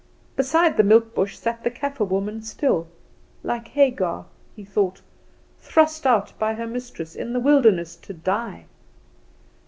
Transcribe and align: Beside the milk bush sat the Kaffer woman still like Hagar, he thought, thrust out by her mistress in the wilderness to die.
Beside 0.35 0.77
the 0.77 0.83
milk 0.83 1.13
bush 1.13 1.37
sat 1.37 1.63
the 1.63 1.69
Kaffer 1.69 2.03
woman 2.03 2.41
still 2.41 2.87
like 3.43 3.67
Hagar, 3.67 4.25
he 4.55 4.65
thought, 4.65 4.99
thrust 5.59 6.07
out 6.07 6.33
by 6.39 6.55
her 6.55 6.65
mistress 6.65 7.13
in 7.15 7.33
the 7.33 7.39
wilderness 7.39 7.95
to 7.97 8.13
die. 8.15 8.65